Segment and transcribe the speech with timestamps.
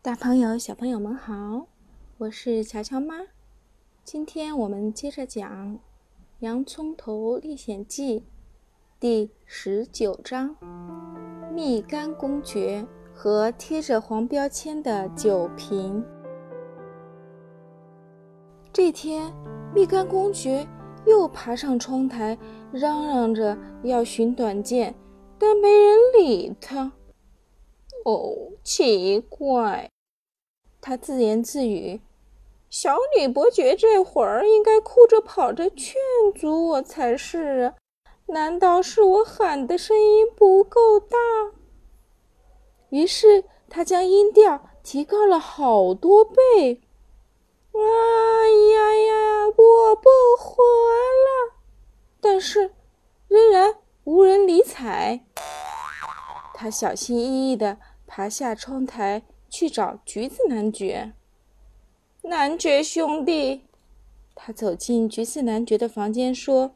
[0.00, 1.66] 大朋友、小朋友们好，
[2.18, 3.16] 我是乔乔妈。
[4.04, 5.74] 今天我们接着讲
[6.38, 8.20] 《洋葱头历险记》
[9.00, 10.56] 第十九章
[11.52, 16.00] 《蜜柑公爵和贴着黄标签的酒瓶》。
[18.72, 19.34] 这天，
[19.74, 20.64] 蜜柑公爵
[21.06, 22.38] 又爬上窗台，
[22.70, 24.94] 嚷嚷着要寻短见，
[25.36, 26.92] 但没人理他。
[28.04, 29.90] 哦，奇怪。
[30.88, 32.00] 他自言自语
[32.70, 35.96] ：“小女伯爵这会儿应该哭着跑着劝
[36.34, 37.74] 阻我才是啊！
[38.28, 41.18] 难道是我喊的声音不够大？”
[42.88, 46.80] 于是他将音调提高了好多倍。
[47.76, 47.80] “哎
[48.72, 50.08] 呀呀，我不
[50.38, 51.58] 活了！”
[52.18, 52.72] 但是
[53.28, 55.20] 仍然无人理睬。
[56.54, 59.24] 他小心翼翼地爬下窗台。
[59.48, 61.12] 去找橘子男爵。
[62.22, 63.62] 男爵兄弟，
[64.34, 66.74] 他走进橘子男爵的房间，说：“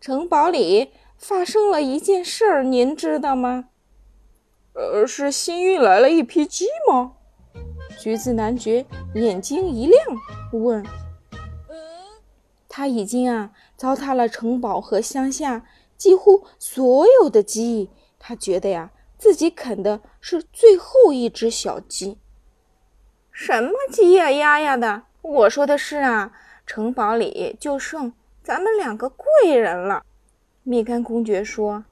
[0.00, 3.68] 城堡里发生了一件事儿，您知道吗
[4.74, 7.12] ？”“呃，是新运来了一批鸡吗？”
[8.00, 10.00] 橘子男爵眼睛一亮，
[10.52, 10.84] 问
[12.68, 15.64] ：“他已经啊糟蹋了城堡和乡下
[15.96, 18.90] 几乎所有的鸡，他觉得呀。”
[19.24, 22.18] 自己啃的是最后一只小鸡。
[23.32, 25.04] 什么鸡呀鸭呀的？
[25.22, 26.30] 我说的是啊，
[26.66, 30.04] 城堡里就剩咱们两个贵人了。
[30.62, 31.86] 蜜柑公爵说：“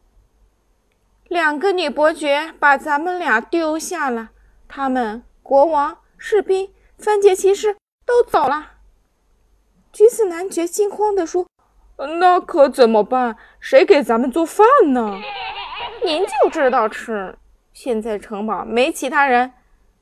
[1.30, 4.32] 两个女伯爵把咱们俩丢下了，
[4.68, 8.72] 他们国王、士兵、番茄骑士都走了。”
[9.90, 11.46] 橘子男爵惊慌地说
[11.96, 13.38] ：“那可怎么办？
[13.58, 15.18] 谁给咱们做饭呢？”
[16.04, 17.36] 您就知道吃。
[17.72, 19.52] 现在城堡没其他人，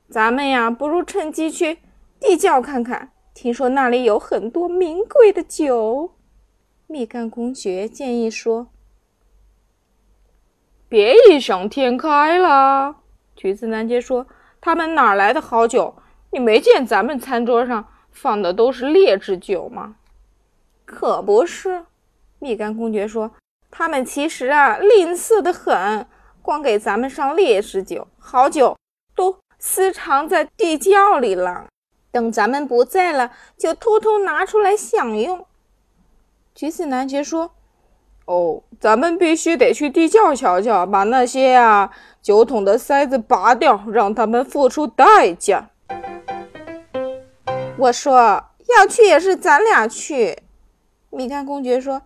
[0.09, 1.79] 咱们呀，不如趁机去
[2.19, 3.11] 地窖看看。
[3.33, 6.11] 听说那里有很多名贵的酒。
[6.87, 8.67] 蜜柑公爵建议说
[10.89, 12.97] ：“别异想天开了。”
[13.35, 14.27] 橘子男爵说
[14.59, 15.95] ：“他们哪来的好酒？
[16.31, 19.95] 你没见咱们餐桌上放的都是劣质酒吗？”
[20.83, 21.85] 可不是，
[22.39, 23.31] 蜜柑公爵说。
[23.71, 26.05] 他们其实啊，吝啬的很，
[26.41, 28.77] 光给咱们上劣质酒，好酒
[29.15, 31.67] 都私藏在地窖里了。
[32.11, 35.45] 等咱们不在了，就偷偷拿出来享用。
[36.53, 37.51] 橘子男爵说
[38.27, 41.89] ：“哦，咱们必须得去地窖瞧瞧，把那些啊
[42.21, 45.69] 酒桶的塞子拔掉，让他们付出代价。”
[47.79, 48.43] 我说
[48.77, 50.43] ：“要去也是咱俩去。”
[51.09, 52.01] 蜜柑公爵说。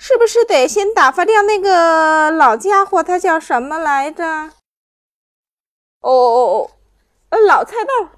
[0.00, 3.02] 是不是得先打发掉那个老家伙？
[3.02, 4.24] 他叫什么来着？
[6.00, 6.70] 哦哦哦，
[7.30, 8.08] 呃，老菜豆。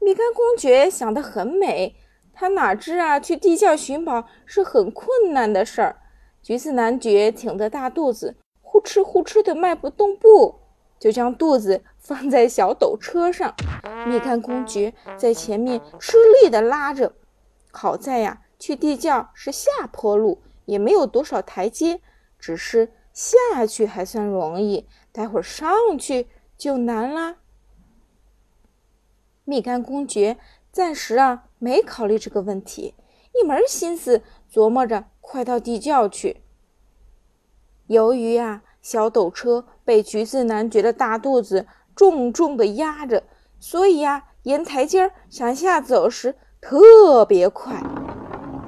[0.00, 1.94] 蜜柑公爵想得很美，
[2.34, 5.96] 他哪知啊，去地窖寻宝是很困难的事儿。
[6.42, 10.58] 橘子男爵挺着大肚子，呼哧呼哧的迈不动步，
[10.98, 13.54] 就将肚子放在小斗车上。
[14.06, 17.12] 蜜柑公爵在前面吃力的拉着。
[17.70, 20.42] 好在呀，去地窖是下坡路。
[20.70, 22.00] 也没有多少台阶，
[22.38, 27.38] 只是下去还算容易，待会儿上去就难啦。
[29.44, 30.38] 蜜柑公爵
[30.70, 32.94] 暂时啊没考虑这个问题，
[33.34, 36.42] 一门心思琢磨着快到地窖去。
[37.88, 41.66] 由于啊小斗车被橘子男爵的大肚子
[41.96, 43.24] 重重的压着，
[43.58, 47.99] 所以呀沿台阶向下走时特别快。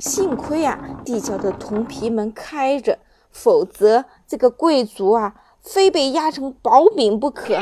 [0.02, 2.98] 幸亏啊，地窖的铜皮门开着，
[3.30, 7.56] 否则这个贵族啊，非被压成薄饼不可。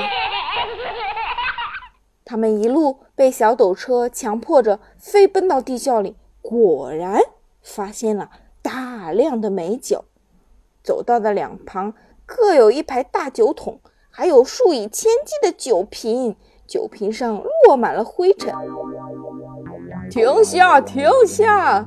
[2.25, 7.21] 他们一路被小斗车强迫着飞奔到地窖里，果然
[7.61, 8.31] 发现了
[8.63, 10.07] 大量的美酒。
[10.83, 11.93] 走道的两旁
[12.25, 16.35] 各有一排大酒桶，还有数以千计的酒瓶，
[16.67, 18.55] 酒瓶上落满了灰尘。
[20.11, 20.81] 停下！
[20.81, 21.87] 停下！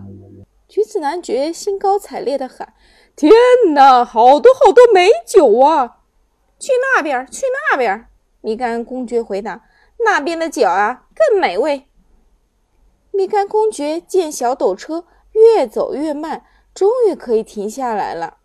[0.74, 2.74] 橘子男爵兴高采烈地喊
[3.16, 3.32] ：“天
[3.76, 6.00] 哪，好多好多美酒啊！
[6.58, 8.08] 去那边，去那边！”
[8.42, 9.64] 蜜柑公爵回答
[10.04, 11.88] ：“那边的酒啊，更美味。”
[13.14, 16.44] 蜜柑公爵见小斗车越走越慢，
[16.74, 18.38] 终于可以停下来了。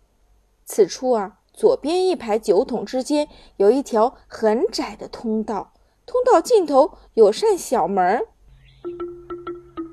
[0.67, 3.27] 此处啊，左边一排酒桶之间
[3.57, 5.73] 有一条很窄的通道，
[6.05, 8.23] 通道尽头有扇小门。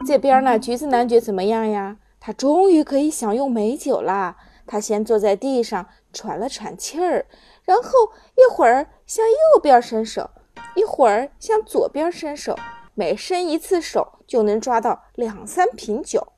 [0.06, 1.96] 这边呢，橘子男爵怎么样呀？
[2.26, 4.36] 他终于可以享用美酒啦！
[4.66, 7.28] 他先坐在地上喘了喘气儿，
[7.62, 7.92] 然后
[8.34, 10.32] 一会儿向右边伸手，
[10.76, 12.58] 一会儿向左边伸手，
[12.96, 16.30] 每伸一次手就能抓到两三瓶酒。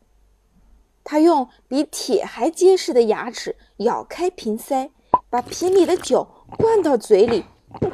[1.06, 4.92] 他用比铁还结实的牙齿咬开瓶塞，
[5.30, 7.46] 把瓶里的酒灌到嘴里，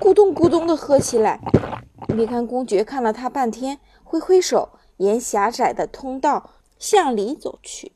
[0.02, 1.40] 咕咚咕咚地喝起来。
[2.08, 6.50] 蜜柑公爵看了他半天，挥挥手，沿狭窄的通道
[6.84, 7.94] 向里走去。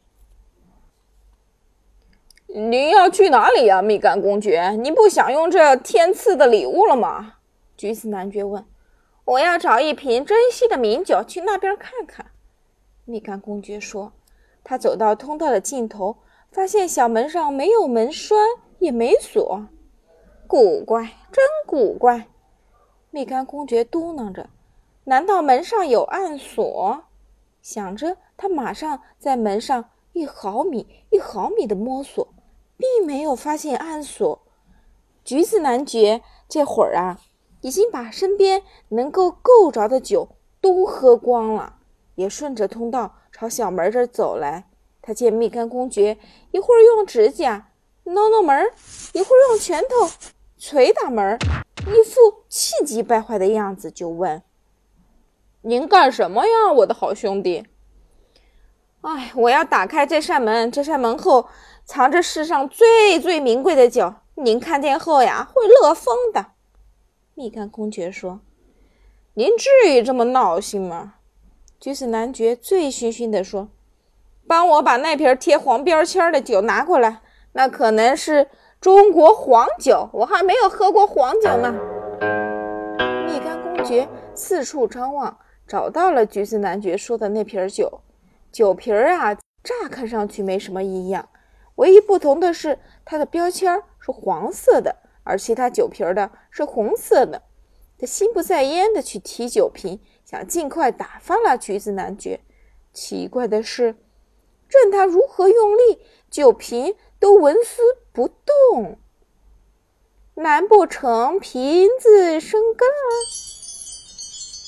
[2.47, 4.77] 您要去哪里呀，蜜柑公爵？
[4.79, 7.33] 你不想用这天赐的礼物了吗？
[7.75, 8.65] 橘子男爵问。
[9.25, 12.27] 我要找一瓶珍稀的名酒，去那边看看。
[13.03, 14.13] 蜜柑公爵说。
[14.63, 16.19] 他走到通道的尽头，
[16.49, 18.37] 发现小门上没有门栓，
[18.79, 19.67] 也没锁。
[20.47, 22.29] 古怪，真古怪！
[23.11, 24.49] 蜜柑公爵嘟囔着
[25.03, 27.03] ：“难道门上有暗锁？”
[27.69, 32.25] 想着，他马上在门上一毫米一毫米的摸索，
[32.77, 34.41] 并没有发现暗锁。
[35.25, 37.19] 橘子男爵这会儿啊，
[37.59, 40.29] 已经把身边能够够着的酒
[40.61, 41.75] 都喝光了，
[42.15, 43.15] 也顺着通道。
[43.33, 44.69] 朝小门这儿走来，
[45.01, 46.17] 他见蜜柑公爵
[46.51, 47.71] 一会儿用指甲
[48.05, 48.71] 挠挠门，
[49.11, 50.09] 一会儿用拳头
[50.57, 51.37] 捶打门，
[51.85, 54.41] 一副气急败坏的样子，就问
[55.67, 57.67] ：“您干什么呀，我的好兄弟
[59.03, 61.49] ？”“哎，我要打开这扇门，这扇门后
[61.83, 66.53] 藏着世上最最名贵的酒，您看见后呀会乐疯的。”
[67.35, 68.39] 蜜柑公爵说
[69.35, 71.15] ：“您至于这么闹心吗？”
[71.81, 73.67] 橘子男爵醉醺醺地说
[74.47, 77.19] ：“帮我把那瓶贴黄标签的酒拿过来，
[77.51, 78.47] 那可能是
[78.79, 81.75] 中国黄酒，我还没有喝过黄酒呢。”
[83.27, 85.37] 蜜柑公爵四处张望，
[85.67, 88.01] 找到了橘子男爵说的那瓶酒。
[88.51, 91.27] 酒瓶儿啊，乍看上去没什么异样，
[91.75, 97.41] 唯一不同的是它的标签是黄色的，而其他酒瓶的是红色的。
[97.99, 99.99] 他心不在焉地去提酒瓶。
[100.23, 102.41] 想尽快打发了橘子男爵。
[102.91, 103.95] 奇怪的是，
[104.67, 107.81] 任他如何用力，酒瓶都纹丝
[108.11, 108.97] 不动。
[110.33, 113.56] 难不成瓶子生根了？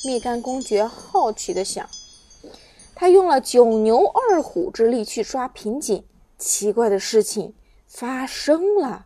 [0.05, 1.87] 蜜柑公爵好奇地想。
[2.95, 6.05] 他用了九牛二虎之力去抓瓶颈，
[6.37, 7.55] 奇怪的事情
[7.87, 9.05] 发生了。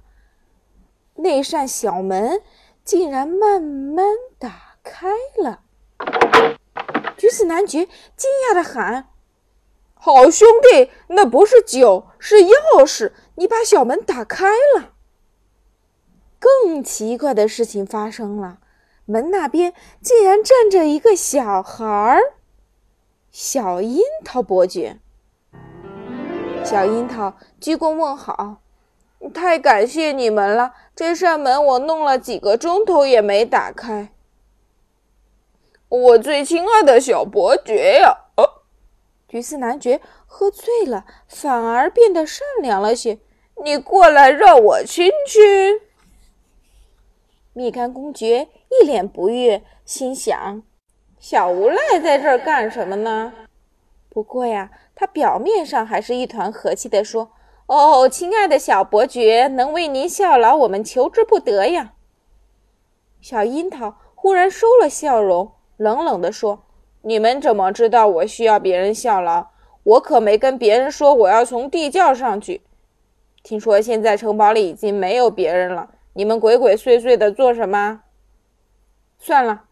[1.15, 2.41] 那扇小门
[2.83, 4.05] 竟然慢慢
[4.39, 5.61] 打开了。
[7.17, 7.85] 橘子男爵
[8.17, 9.09] 惊讶地喊
[9.93, 13.13] ：“好兄弟，那不是酒，是钥匙！
[13.35, 14.93] 你把小门打开了。”
[16.39, 18.57] 更奇怪的事情发生了，
[19.05, 22.19] 门那边竟然站着一个小孩儿——
[23.31, 24.99] 小樱桃伯爵。
[26.63, 28.61] 小樱桃鞠躬问好
[29.33, 34.13] ：“太感谢你们了，这扇门我弄了几个钟头也没打开。”
[35.89, 38.17] 我最亲爱的小伯爵呀！
[38.37, 38.63] 哦，
[39.27, 43.19] 橘子男爵喝醉了，反而变得善良了些。
[43.63, 45.81] 你过来让我亲亲。
[47.53, 48.47] 蜜柑公爵
[48.81, 50.63] 一脸不悦，心想：
[51.19, 53.33] 小无赖在这儿干什么呢？
[54.09, 57.31] 不过呀，他表面上还是一团和气地说
[57.67, 61.93] ：“哦，亲爱的小伯爵，能为您效劳，我们求之不得呀。”
[63.21, 65.51] 小樱桃忽然收了笑容。
[65.77, 66.63] 冷冷地说
[67.01, 69.47] ：“你们怎么知道我需要别人效劳？
[69.83, 72.61] 我可没跟别人说我要从地窖上去。
[73.41, 78.01] 听说现在城堡里已经没有别人了，你们鬼鬼祟祟的做什么？
[79.25, 79.63] 算了，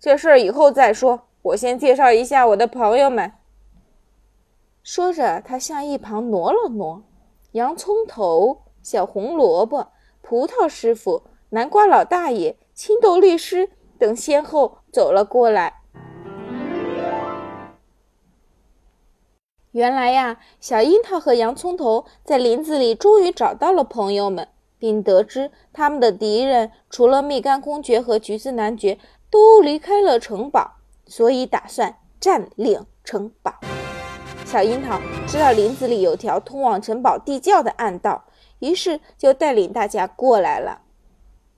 [0.00, 1.28] 这事儿以后再说。
[1.42, 3.30] 我先介绍一下我的朋友们。”
[4.82, 7.02] 说着，他向一旁挪了挪。
[7.52, 9.88] 洋葱头、小红萝卜、
[10.22, 13.68] 葡萄师傅、南瓜老大爷、青豆律师。
[13.98, 15.82] 等先后走了过来。
[19.72, 28.98] 原来呀，小樱桃和洋葱头在林子里终于找到了朋友们，并得知他们的敌人除了蜜柑公爵和橘子男爵
[29.30, 33.54] 都离开了城堡，所以打算占领城堡。
[34.44, 38.24] 小樱桃知道林子里有条通往城堡地窖的暗道，
[38.60, 40.82] 于是就带领大家过来了。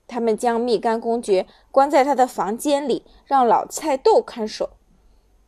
[0.07, 4.71] 他们将蜜柑公爵关在他的房间里，让老菜豆看守。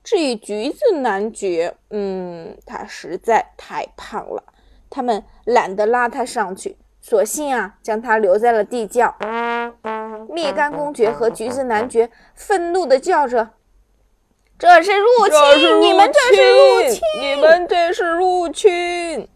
[0.03, 4.43] 至于橘子男爵，嗯，他实在太胖了，
[4.89, 9.15] 他们懒得拉他上去，索性啊，将他留在了地窖。
[10.29, 13.49] 蜜柑公爵和橘子男爵愤怒地叫着
[14.57, 15.81] ：“这是入侵！
[15.81, 17.01] 你们这是入侵！
[17.19, 19.27] 你们这是入侵！”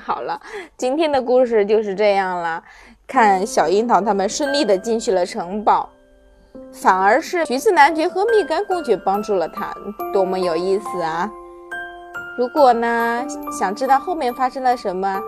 [0.00, 0.40] 好了，
[0.76, 2.62] 今天的故事就是这样了。
[3.06, 5.90] 看小樱桃他们顺利的进去了城堡，
[6.72, 9.74] 反而是橘子男爵和蜜柑公爵帮助了他，
[10.12, 11.30] 多么有意思啊！
[12.38, 15.20] 如果呢，想知道后面发生了什么，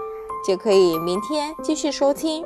[0.47, 2.45] 就可以明天继续收听。